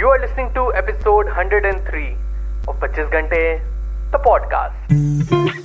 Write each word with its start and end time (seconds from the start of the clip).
You 0.00 0.08
are 0.08 0.18
listening 0.18 0.50
to 0.54 0.72
episode 0.72 1.26
103 1.26 2.16
of 2.68 2.78
25 2.78 3.10
Gante, 3.10 3.60
the 4.10 4.18
podcast. 4.18 5.59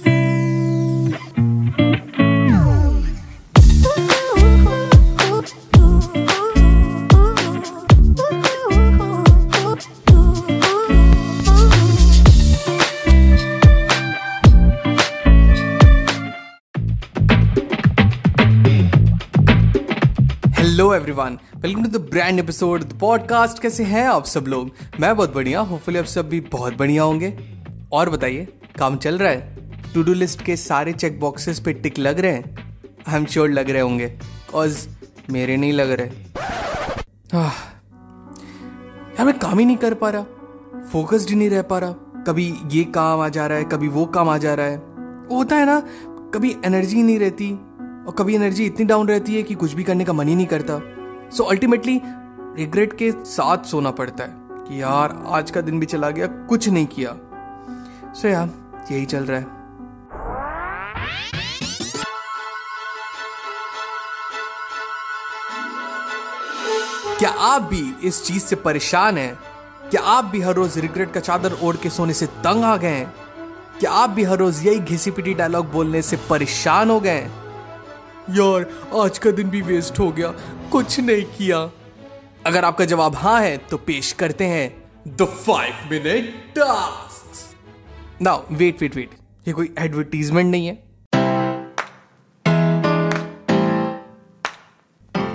Everyone 21.06 21.40
welcome 21.56 21.84
to 21.84 22.00
the 22.00 22.02
brand 22.02 22.40
episode 22.40 22.84
the 22.84 22.98
podcast 23.00 23.62
कैसे 23.62 23.84
हैं 23.84 24.08
आप 24.08 24.26
सब 24.26 24.46
लोग? 24.48 24.72
मैं 25.00 25.16
बहुत 25.16 25.36
बढ़िया 25.36 25.60
होपफुली 25.60 26.00
आप 26.00 26.06
सब 26.06 26.30
भी 26.30 26.42
बहुत 26.42 26.78
बढ़िया 26.78 27.04
होंगे। 27.04 27.40
और 27.92 28.10
बताइए, 28.10 28.48
काम 28.80 28.98
चल 28.98 29.18
रहा 29.18 29.30
है? 29.30 29.58
टू 29.94 30.04
डू 30.04 30.14
लिस्ट 30.14 30.42
के 30.42 30.56
सारे 30.56 30.94
चेक 30.94 31.20
बॉक्सेस 31.20 31.60
पे 31.60 31.74
टिक 31.74 32.00
लग 32.00 32.20
रहे 32.20 32.32
हैं? 32.32 32.78
आई 33.08 33.16
एम 33.16 33.26
श्योर 33.26 33.50
लग 33.50 33.70
रहे 33.70 33.82
होंगे। 33.82 34.20
कॉज 34.54 34.88
मेरे 35.30 35.58
नहीं 35.58 35.74
लग 35.74 35.92
रहे। 35.92 36.08
यार, 37.36 39.26
मैं 39.26 39.40
काम 39.40 39.60
ही 39.60 39.66
नहीं 39.66 39.78
कर 39.78 39.94
पा 39.94 40.10
रहा। 40.10 40.24
फोकस्ड 40.92 41.30
ही 41.30 41.36
नहीं 41.36 41.50
रह 41.50 41.62
पा 41.62 41.80
रहा। 41.80 41.92
कभी 42.28 42.56
ये 42.72 42.84
काम 42.84 43.20
आ 43.20 43.30
जा 43.30 43.48
रहा 43.48 43.58
है, 43.58 43.64
कभी 43.64 43.88
वो 43.88 44.06
काम 44.06 44.30
आ 44.30 44.38
जा 44.38 44.54
रहा 44.54 44.66
है। 44.66 44.78
होता 45.32 45.56
है 45.56 45.66
ना, 45.66 45.80
कभी 46.34 46.56
एनर्जी 46.66 47.04
नहीं 47.04 47.20
रहती। 47.20 47.58
और 48.08 48.16
कभी 48.20 48.36
एनर्जी 48.36 48.66
इतनी 48.66 48.86
डाउन 48.86 49.08
रहती 49.08 49.36
है 49.36 49.44
कि 49.44 49.54
कुछ 49.54 49.74
भी 49.74 49.84
करने 49.84 50.06
का 50.06 50.14
मन 50.14 50.28
ही 50.28 50.36
नहीं 50.36 50.46
करता। 50.46 50.95
सो 51.32 51.44
अल्टीमेटली 51.44 52.02
रिग्रेट 52.58 52.94
के 52.94 53.12
साथ 53.12 53.58
सोना 53.58 53.92
पड़ता 53.92 54.24
है 54.24 54.34
कि 54.38 54.82
यार 54.82 55.24
आज 55.28 55.52
का 55.52 55.62
दिन 55.62 55.80
भी 55.80 55.86
चला 55.86 56.10
गया 56.10 56.28
कुछ 56.28 56.70
नहीं 56.70 56.86
किया। 56.86 57.10
सो 58.14 58.20
so, 58.20 58.26
यार 58.26 58.50
यही 58.92 59.06
चल 59.06 59.26
रहा 59.26 59.40
है। 59.40 59.46
क्या 67.20 67.30
आप 67.30 67.62
भी 67.62 67.96
इस 68.04 68.24
चीज़ 68.24 68.44
से 68.44 68.56
परेशान 68.56 69.18
हैं? 69.18 69.36
क्या 69.90 70.02
आप 70.02 70.26
भी 70.26 70.42
हर 70.42 70.54
रोज 70.54 70.78
रिग्रेट 70.78 71.12
का 71.12 71.20
चादर 71.20 71.58
ओढ़ 71.64 71.76
के 71.76 71.90
सोने 71.90 72.14
से 72.14 72.26
तंग 72.26 72.64
आ 72.64 72.78
गए 72.78 72.88
हैं? 72.88 73.14
क्या 73.80 73.92
आप 73.92 74.10
भी 74.10 74.24
हर 74.24 74.38
रोज 74.38 74.66
यही 74.68 74.80
घिसी 74.80 75.12
पिटी 75.12 75.34
डायलॉग 75.34 75.72
बोलने 75.72 76.02
से 76.02 76.20
परेशान 76.30 76.90
हो 76.90 77.00
गए 77.00 77.10
हैं? 77.10 77.45
यार, 78.30 78.66
आज 78.96 79.18
का 79.18 79.32
दिन 79.32 79.50
भी 79.50 79.62
वेस्ट 79.62 80.00
हो 80.00 80.12
गया। 80.12 80.28
कुछ 80.72 81.00
नहीं 81.00 81.24
किया। 81.38 81.60
अगर 82.46 82.66
आपका 82.66 82.86
जवाब 82.86 83.16
हाँ 83.16 83.42
है 83.42 83.58
तो 83.58 83.78
पेश 83.78 84.12
करते 84.12 84.46
हैं 84.46 84.70
the 85.18 85.26
five 85.26 85.90
minute 85.92 86.34
task 86.56 88.22
now 88.22 88.44
wait 88.52 88.82
wait 88.82 88.96
wait 88.96 89.10
ये 89.48 89.54
कोई 89.54 89.74
एडवर्टीजमेंट 89.80 90.52
नहीं 90.52 90.68
है। 90.68 90.74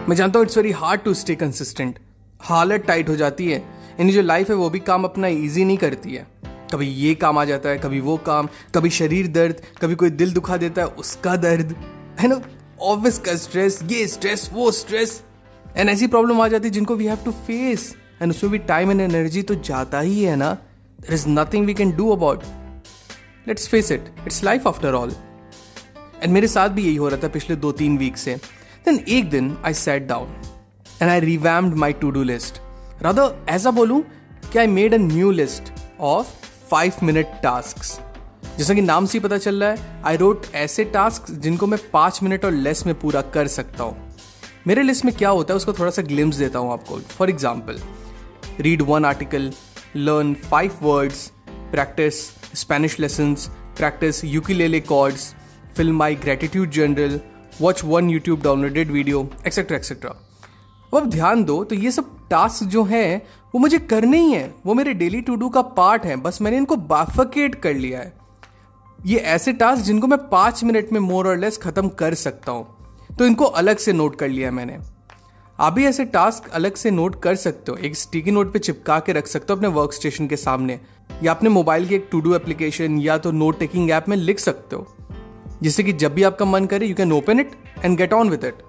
मैं 0.09 0.17
जानता 0.17 0.39
हूँ 0.39 0.47
it's 0.47 0.57
very 0.57 0.71
hard 0.73 1.01
to 1.01 1.15
stay 1.15 1.35
consistent 1.35 1.99
हालत 2.41 2.85
टाइट 2.87 3.09
हो 3.09 3.17
जाती 3.17 3.51
है। 3.51 3.59
यानी 3.59 4.13
जो 4.13 4.23
लाइफ 4.23 4.49
है, 4.51 4.57
वो 4.57 4.71
भी 4.71 4.79
काम 4.81 5.05
अपना 5.05 5.27
इजी 5.27 5.65
नहीं 5.65 5.77
करती 5.77 6.15
है। 6.15 6.27
कभी 6.73 6.87
ये 6.87 7.15
काम 7.15 7.39
आ 7.39 7.45
जाता 7.45 7.69
है, 7.69 7.79
कभी 7.79 8.01
वो 8.01 8.17
काम, 8.17 8.49
कभी 8.75 8.91
शरीर 8.91 9.27
दर्द, 9.27 9.63
कभी 9.83 9.95
कोई 9.95 10.11
दिल 10.11 10.33
दुखा 10.33 10.57
देता 10.57 10.83
है, 10.83 10.89
उसका 10.89 11.37
दर्द। 11.37 11.77
है 12.21 12.29
ना? 12.29 12.41
ऑफ़िस 12.83 13.19
का 13.19 13.35
स्ट्रेस, 13.37 13.79
ये 13.91 14.07
स्ट्रेस, 14.07 14.49
वो 14.53 14.71
स्ट्रेस। 14.71 15.23
एंड 15.77 15.91
ऐसी 15.91 16.07
प्रॉब्लम 16.07 16.41
आ 16.41 16.49
जाती 16.49 16.69
है 16.69 16.73
जिनको 16.75 16.95
we 16.97 17.07
have 17.07 17.19
to 17.25 17.31
face 17.47 17.95
and 18.23 18.31
उसमें 18.31 18.53
भी 18.53 18.59
टाइम 18.59 18.91
एंड 18.91 19.01
एनर्जी 19.01 19.43
तो 19.43 19.55
जाता 19.55 20.01
ही 20.01 20.23
है 20.23 20.37
ना। 20.37 20.53
There 21.01 21.15
is 21.15 21.29
nothing 21.29 21.67
we 21.67 21.75
can 21.75 21.97
do 21.97 22.09
about 22.11 22.45
let's 23.49 23.69
face 23.69 23.93
it 23.93 24.15
it's 24.27 24.43
life 24.45 24.67
after 24.67 24.95
all 24.95 25.13
and 26.23 26.33
मेरे 26.33 26.49
साथ 26.49 26.69
भी 26.69 26.83
यही 26.83 26.97
हो 26.97 27.09
रहा 27.09 27.23
था 27.23 27.29
पिछले 27.29 27.57
दो 27.57 27.73
तीन 27.73 27.99
वीक 27.99 28.17
से। 28.17 28.35
देन 28.85 29.05
एक 29.09 29.31
दिन 29.31 29.57
I 29.65 29.75
sat 29.75 30.07
down 30.07 30.35
and 31.03 31.11
I 31.11 31.21
revamped 31.21 31.75
my 31.75 31.93
to 31.93 32.11
do 32.11 32.23
list 32.23 32.61
rather 33.03 33.45
ऐसा 33.49 33.71
बोलूँ 33.71 34.03
कि 34.53 34.59
I 34.59 34.67
made 34.67 34.95
a 34.95 34.99
new 34.99 35.31
list 35.31 35.73
of 36.01 36.27
five 36.71 36.93
minute 37.03 37.27
task 37.43 38.10
जैसा 38.61 38.75
कि 38.75 38.81
नाम 38.83 39.07
से 39.07 39.17
ही 39.19 39.23
पता 39.25 39.37
चल 39.39 39.63
रहा 39.63 39.71
है 39.71 40.03
आई 40.07 40.17
रोट 40.17 40.47
ऐसे 40.55 40.85
टास्क 40.95 41.31
जिनको 41.35 41.67
मैं 41.67 41.79
पाँच 41.93 42.19
मिनट 42.23 42.45
और 42.45 42.53
लेस 42.53 42.85
में 42.87 42.95
पूरा 43.01 43.21
कर 43.35 43.47
सकता 43.49 43.85
हूँ। 43.85 43.97
मेरे 44.67 44.83
लिस्ट 44.83 45.05
में 45.05 45.15
क्या 45.15 45.29
होता 45.31 45.55
है, 45.55 45.57
उसको 45.57 45.73
थोड़ा 45.73 45.91
सा 45.91 46.03
ग्लिम्स 46.03 46.37
देता 46.37 46.59
हूँ 46.59 46.73
आपको। 46.73 46.99
For 47.11 47.31
example 47.31 47.81
read 48.61 48.83
one 48.83 49.05
article 49.05 49.51
learn 49.97 50.35
five 50.45 50.73
words 50.83 51.27
practice 51.49 52.21
Spanish 52.61 52.99
lesson 53.01 53.35
practice 53.77 54.25
ukulele 54.25 54.81
chords 54.83 55.35
fill 55.77 55.97
my 55.97 56.15
gratitude 56.17 56.71
journal 56.73 57.21
watch 57.61 57.85
one 57.85 58.11
YouTube 58.11 58.43
downloaded 58.43 58.91
video 58.91 59.29
etcetera 59.47 59.77
etcetera 59.77 60.17
अब 60.93 61.11
ध्यान 61.11 61.45
दो 61.45 61.63
तो 61.65 61.75
ये 61.77 61.91
सब 61.91 62.17
टास्क 62.31 62.65
जो 62.67 62.85
हैं, 62.85 63.23
वो 63.55 63.59
मुझे 63.59 63.79
करने 63.81 64.19
ही 64.19 64.33
हैं। 64.33 64.55
वो 64.67 64.75
मेरे 64.75 64.95
डेली 64.95 65.21
टू 65.21 65.35
डू 65.37 65.49
का 65.49 65.63
पार्ट 65.75 66.05
है। 66.05 66.17
बस 66.19 66.41
मैंने 66.43 66.57
इनको 66.57 66.77
बाफकेट 66.77 67.55
कर 67.55 67.75
लिया 67.75 68.01
है। 68.01 68.13
ये 69.07 69.19
ऐसे 69.19 69.53
टास्क 69.53 69.83
जिनको 69.83 70.07
मैं 70.07 70.19
पाँच 70.29 70.63
मिनट 70.65 70.93
में 70.93 71.01
मोर 71.01 71.29
और 71.29 71.39
लेस 71.39 71.57
खत्म 71.59 71.89
कर 71.89 72.15
सकता 72.15 72.53
हूँ। 72.53 72.67
तो 73.19 73.27
इनको 73.27 73.45
अलग 73.45 73.77
से 73.77 73.93
नोट 73.93 74.17
कर 74.17 74.29
लिया 74.29 74.51
मैंने। 74.51 74.79
आप 75.59 75.73
भी 75.73 75.85
ऐसे 75.87 76.05
टास्क 76.05 76.49
अलग 76.49 76.75
से 76.75 76.91
नोट 76.91 77.23
कर 77.23 77.35
सकते 77.35 77.73
हो। 77.73 77.79
एक 77.79 77.97
स्टिकी 77.97 78.31
नोट 78.31 78.53
पे 78.53 78.59
चिपका 78.59 78.99
के 78.99 79.13
रख 79.13 79.27
सकते 79.27 79.53
हो 79.53 79.57
अपने 79.57 79.69
वर्क 79.69 79.93
स्टेशन 79.93 80.27
के 80.27 80.37
सामने। 80.37 80.81
या 81.23 81.33
अपने 81.33 81.51
मोबाइल 81.51 81.87
के 81.89 81.95
एक 81.95 82.09
टू 82.13 82.21
डू 82.21 82.35
एप्लीकेशन 82.35 82.99
या 82.99 83.19
तो 83.19 83.31
नोट 83.31 83.59
टेकिंग 83.59 83.91
ऐप 83.91 84.09
में 84.09 84.17
लिख 84.17 84.39
सकते 84.39 84.77
हो। 84.77 84.87
जिससे 85.63 85.83
कि 85.83 85.93
जब 85.93 86.15
भी 86.15 86.23
आपका 86.23 86.45
मन 86.45 86.67
करे 86.67 86.87
you 86.87 86.95
can 86.95 87.13
open 87.13 87.41
it 87.41 87.51
and 87.85 87.97
get 87.99 88.13
on 88.13 88.31
with 88.31 88.45
it 88.45 88.63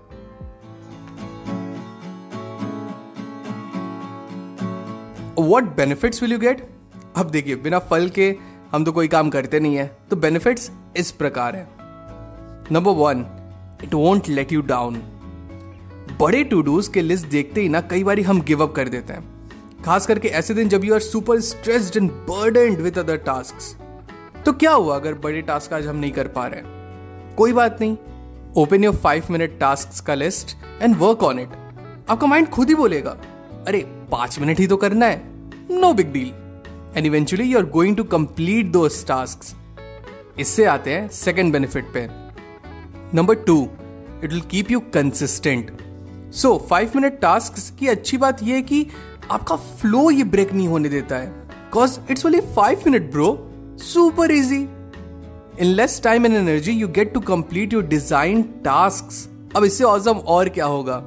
what 5.39 5.75
benefits 5.75 6.21
will 6.21 6.31
you 6.31 6.39
get 6.39 6.67
अब 7.15 7.29
देखिए, 7.29 7.55
बिना 7.55 7.79
फल 7.79 8.09
के 8.09 8.35
हम 8.71 8.83
तो 8.85 8.91
कोई 8.91 9.07
काम 9.07 9.29
करते 9.29 9.59
नहीं 9.59 9.75
है। 9.75 9.85
तो 10.09 10.15
बेनिफिट्स 10.15 10.69
इस 10.97 11.11
प्रकार 11.11 11.55
है। 11.55 11.67
Number 12.71 12.91
one 12.91 13.25
it 13.83 13.93
won't 13.93 14.29
let 14.29 14.51
you 14.53 14.61
down 14.61 14.95
बड़े 16.19 16.43
टू 16.43 16.61
डूज 16.61 16.87
के 16.87 17.01
लिस्ट 17.01 17.27
देखते 17.27 17.61
ही 17.61 17.69
ना 17.69 17.81
कई 17.81 18.03
बार 18.03 18.19
हम 18.19 18.41
गिव 18.41 18.63
अप 18.63 18.73
कर 18.73 18.89
देते 18.89 19.13
हैं। 19.13 19.23
खास 19.85 20.05
करके 20.07 20.27
ऐसे 20.27 20.53
दिन 20.53 20.69
जब 20.69 20.85
you 20.85 20.93
are 20.93 20.99
super 20.99 21.39
stressed 21.39 21.97
and 21.97 22.11
burdened 22.11 22.79
with 22.79 22.97
other 22.99 23.17
task 23.17 23.77
तो 24.45 24.53
क्या 24.53 24.71
हुआ 24.71 24.95
अगर 24.95 25.13
बड़े 25.13 25.41
टास्क 25.41 25.73
आज 25.73 25.87
हम 25.87 25.95
नहीं 25.95 26.11
कर 26.11 26.27
पा 26.27 26.45
रहे 26.47 27.35
कोई 27.35 27.53
बात 27.53 27.81
नहीं। 27.81 27.97
Open 28.57 28.83
your 28.83 28.95
five 28.95 29.23
minute 29.31 29.59
task 29.59 30.05
का 30.05 30.15
list 30.15 30.55
and 30.81 30.95
work 30.99 31.23
on 31.23 31.39
it 31.39 31.49
आपका 32.09 32.27
माइंड 32.27 32.49
खुद 32.49 32.69
ही 32.69 32.75
बोलेगा, 32.75 33.11
अरे, 33.67 33.79
पाँच 34.11 34.39
मिनट 34.39 34.59
ही 34.59 34.67
तो 34.67 34.77
करना 34.77 35.05
है। 35.05 35.21
No 35.71 35.93
big 35.93 36.11
deal 36.13 36.33
and 36.95 37.05
eventually 37.05 37.45
you 37.45 37.57
are 37.57 37.65
going 37.71 37.95
to 37.97 38.03
complete 38.13 38.71
दो 38.71 38.87
टास्क 39.07 40.39
इससे 40.39 40.65
आते 40.65 40.93
हैं 40.93 41.07
सेकेंड 41.09 41.51
बेनिफिट 41.53 41.85
पे। 41.93 42.07
Number 43.15 43.35
two 43.47 43.61
it 44.23 44.31
will 44.31 44.41
keep 44.51 44.71
you 44.71 44.79
consistent 44.93 45.71
so 46.33 46.57
five 46.69 46.91
minute 46.95 47.19
task 47.21 47.77
की 47.79 47.87
अच्छी 47.87 48.17
बात 48.17 48.43
यह 48.43 48.55
है 48.55 48.61
कि 48.61 48.85
आपका 49.31 49.55
फ्लो 49.55 50.09
ये 50.11 50.23
ब्रेक 50.25 50.53
नहीं 50.53 50.67
होने 50.67 50.89
देता 50.89 51.15
है। 51.15 51.27
Because 51.27 51.99
it's 52.09 52.25
only 52.25 52.39
five 52.55 52.81
minute 52.85 53.11
bro 53.11 53.27
super 53.81 54.31
easy 54.31 54.61
in 55.59 55.67
less 55.67 56.01
time 56.03 56.25
and 56.25 56.35
energy 56.35 56.71
you 56.71 56.87
get 56.89 57.13
to 57.13 57.19
complete 57.19 57.73
your 57.73 57.83
design 57.85 58.41
task 58.65 59.55
अब 59.55 59.63
इससे 59.63 59.83
औजम 59.83 60.17
और 60.27 60.49
क्या 60.49 60.65
होगा? 60.65 61.03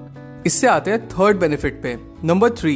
इससे 0.47 0.67
आते 0.67 0.91
हैं 0.91 1.07
थर्ड 1.09 1.39
बेनिफिट 1.41 1.83
पे। 1.83 1.97
Number 2.25 2.51
three 2.51 2.75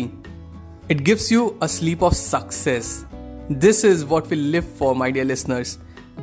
It 0.90 1.04
gives 1.04 1.30
you 1.30 1.54
a 1.60 1.68
sleep 1.68 2.02
of 2.02 2.14
success. 2.16 3.04
This 3.50 3.84
is 3.84 4.06
what 4.06 4.30
we 4.30 4.36
live 4.36 4.66
for, 4.66 4.94
my 4.94 5.10
dear 5.10 5.24
listeners. 5.24 5.76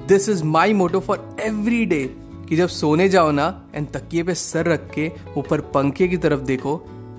This 0.07 0.27
is 0.27 0.43
my 0.43 0.73
motto 0.73 1.01
for 1.01 1.17
every 1.47 1.85
day. 1.85 2.07
कि 2.49 2.55
जब 2.55 2.67
सोने 2.67 3.07
जाओ 3.09 3.31
ना 3.31 3.45
एंड 3.75 3.87
तकिए 3.93 4.23
पे 4.23 4.33
सर 4.35 4.67
रख 4.67 4.89
के 4.93 5.09
ऊपर 5.37 5.61
पंखे 5.75 6.07
की 6.07 6.17
तरफ़ 6.23 6.39
देखो 6.47 6.73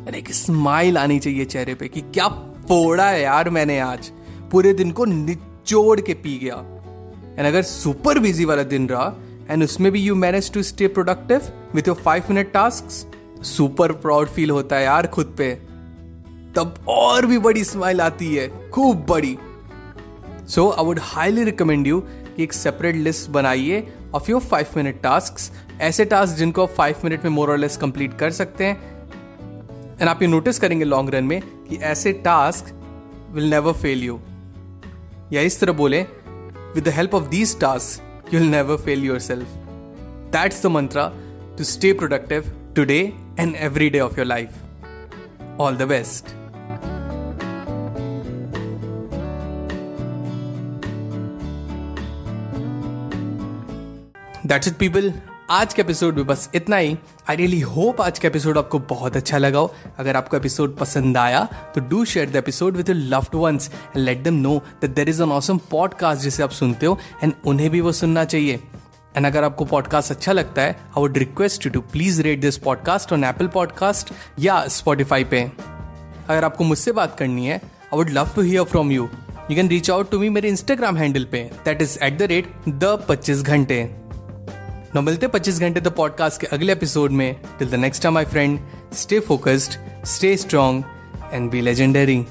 एंड 0.07 0.15
एक 0.15 0.33
स्माइल 0.35 0.99
आनी 0.99 1.19
चाहिए 1.19 1.45
चेहरे 1.45 1.75
पे 1.75 1.89
कि 1.89 2.01
क्या 2.15 2.29
फोड़ा 2.69 3.09
है 3.09 3.23
यार 3.23 3.51
मैंने 3.59 3.79
आज 3.81 4.11
पूरे 4.53 4.73
दिन 4.81 4.91
को 4.99 5.05
निचोड़ 5.05 6.01
के 6.01 6.15
पी 6.25 6.37
गया 6.39 6.57
एंड 7.39 7.47
अगर 7.47 7.63
सुपर 7.63 8.19
बिज़ी 8.27 8.45
वाला 8.53 8.63
दिन 8.75 8.89
रहा 8.89 9.13
एंड 9.51 9.65
उसमें 9.65 9.91
भी 9.93 10.03
you 10.03 10.15
manage 10.25 10.53
to 10.53 10.63
stay 10.73 10.89
productive 10.99 11.51
with 11.75 11.89
your 11.89 11.97
five 12.05 12.31
minute 12.31 12.53
task 12.53 13.45
super 13.55 13.93
proud 14.05 14.29
feel 14.37 14.51
होता 14.51 14.77
है 14.77 14.85
यार 14.85 15.07
खुद 15.17 15.35
पे 15.39 15.53
तब 16.57 16.85
और 16.89 17.27
भी 17.27 17.39
बड़ी 17.39 17.65
स्माइल 17.65 18.01
आती 18.01 18.35
है। 18.37 18.71
खूब 18.71 19.07
बड़ी। 19.07 19.39
So 20.49 20.71
I 20.71 20.85
would 20.85 20.99
highly 21.03 21.45
recommend 21.45 21.87
you 21.87 22.01
कि 22.37 22.43
एक 22.43 22.53
सेपरेट 22.53 22.97
लिस्ट 22.97 23.31
बनाइए 23.31 23.93
of 24.15 24.31
your 24.31 24.41
five 24.41 24.67
minute 24.77 25.03
task 25.03 25.55
ऐसे 25.81 26.05
टास्क 26.05 26.35
जिनको 26.35 26.63
आप 26.63 26.69
फाइव 26.69 26.97
मिनट 27.05 27.25
में 27.25 27.31
मोर 27.31 27.51
और 27.51 27.59
लेस 27.59 27.77
कंप्लीट 27.77 28.19
कर 28.19 28.31
सकते 28.31 28.65
हैं। 28.65 28.77
एंड 30.01 30.09
आप 30.09 30.23
ये 30.23 30.29
नोटिस 30.29 30.59
करेंगे 30.59 30.85
लॉन्ग 30.85 31.11
रन 31.11 31.25
में 31.25 31.41
कि 31.41 31.77
ऐसे 31.77 32.13
task 32.13 32.73
will 33.31 33.51
never 33.51 33.73
fail 33.73 34.05
you 34.05 34.21
या 35.33 35.41
इस 35.41 35.61
तरह 35.61 35.73
बोले 35.73 36.03
with 36.75 36.85
the 36.85 36.89
help 36.89 37.15
of 37.15 37.25
these 37.25 37.61
task 37.61 38.35
you 38.35 38.41
will 38.41 38.51
never 38.51 38.77
fail 38.77 39.05
yourself 39.19 39.47
that's 40.33 40.63
the 40.63 40.67
mantra 40.67 41.13
to 41.59 41.65
stay 41.65 41.93
productive 41.93 42.53
today 42.77 43.13
and 43.41 43.57
every 43.57 43.91
day 43.91 44.01
of 44.01 44.17
your 44.17 44.27
life 44.27 44.53
all 45.61 45.77
the 45.77 45.83
best 45.83 46.36
that's 54.47 54.69
it 54.69 54.75
people 54.75 55.13
आज 55.51 55.75
के 55.75 55.83
episode 55.83 56.17
में 56.17 56.27
बस 56.27 56.49
इतना 56.55 56.77
ही। 56.77 56.97
I 57.31 57.37
really 57.37 57.61
hope 57.61 58.01
आज 58.01 58.19
का 58.19 58.29
episode 58.29 58.59
आपको 58.59 58.79
बहुत 58.79 59.17
अच्छा 59.17 59.39
लगा 59.39 59.59
हो। 59.59 59.75
अगर 59.99 60.17
आपको 60.17 60.37
एपिसोड 60.37 60.77
पसंद 60.77 61.17
आया 61.17 61.43
तो 61.75 61.81
do 61.81 62.05
share 62.05 62.31
the 62.31 62.37
episode 62.37 62.77
with 62.77 62.89
your 62.89 62.99
loved 62.99 63.35
ones 63.35 63.71
and 63.73 64.05
let 64.05 64.23
them 64.23 64.35
know 64.35 64.57
that 64.83 64.95
there 64.95 65.09
is 65.09 65.23
an 65.23 65.33
awesome 65.33 65.59
podcast 65.71 66.23
जिसे 66.23 66.43
आप 66.43 66.51
सुनते 66.51 66.87
हो 66.87 66.99
एंड 67.25 67.33
उन्हें 67.47 67.71
भी 67.71 67.81
वो 67.81 67.93
सुनना 67.93 68.25
चाहिए। 68.25 68.61
एंड 69.17 69.27
अगर 69.27 69.45
आपको 69.45 69.65
पॉडकास्ट 69.65 70.11
अच्छा 70.11 70.33
लगता 70.33 70.63
है 70.63 70.71
I 70.71 71.01
would 71.01 71.19
request 71.19 71.67
you 71.67 71.73
to 71.73 71.81
please 71.81 72.23
rate 72.23 72.41
this 72.41 72.59
podcast 72.59 73.13
on 73.13 73.25
Apple 73.25 73.47
podcast 73.49 74.13
या 74.39 74.67
स्पॉटिफाई 74.69 75.25
पे। 75.25 75.51
अगर 76.29 76.45
आपको 76.45 76.65
मुझसे 76.65 76.93
बात 76.93 77.19
करनी 77.19 77.47
है 77.47 77.57
I 77.57 77.97
would 77.97 78.11
love 78.11 78.31
to 78.35 78.43
hear 78.43 78.63
from 78.63 78.93
you 78.93 79.09
you 79.51 79.57
can 79.57 79.69
reach 79.69 79.91
out 79.91 80.11
to 80.11 80.19
me 80.19 80.29
मेरे 80.29 80.49
इंस्टाग्राम 80.49 80.97
हैंडल 80.97 81.25
पे. 81.25 81.51
That 81.65 81.83
is 81.83 81.99
at 82.03 82.19
the 82.19 82.23
rate 82.23 82.47
the 82.69 83.07
पच्चीस 83.09 83.43
घंटे. 83.43 83.91
न 84.97 85.05
मिलते 85.05 85.29
25 85.29 85.61
घंटे 85.61 85.81
द 85.81 85.89
पॉडकास्ट 85.89 86.41
के 86.41 86.47
अगले 86.47 86.73
एपिसोड 86.73 87.11
में. 87.11 87.37
Till 87.59 87.71
the 87.71 87.75
next 87.75 88.03
time 88.03 88.15
my 88.15 88.25
friend 88.25 88.59
stay 88.93 89.21
focused 89.21 89.73
stay 90.07 90.37
strong 90.37 90.83
and 91.33 91.51
be 91.51 91.61
legendary 91.61 92.25